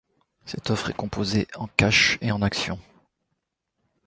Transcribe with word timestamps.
Cette 0.47 0.71
offre 0.71 0.89
est 0.89 0.93
composée 0.95 1.47
en 1.53 1.67
cash 1.67 2.17
et 2.21 2.31
en 2.31 2.41
action. 2.41 2.79